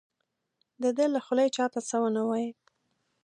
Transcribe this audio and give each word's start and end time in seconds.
د 0.81 0.83
ده 0.97 1.05
له 1.13 1.19
خولې 1.25 1.47
چا 1.55 1.65
ته 1.73 1.79
څه 1.89 1.95
ونه 2.01 2.21
وایي. 2.29 2.49